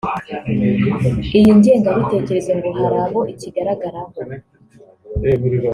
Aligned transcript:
Iyi 1.37 1.51
ngengabitekerezo 1.57 2.51
ngo 2.57 2.67
hari 2.79 2.97
abo 3.05 3.19
ikigaragaraho 3.33 4.13